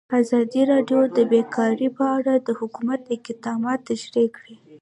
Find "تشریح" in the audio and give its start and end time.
3.91-4.27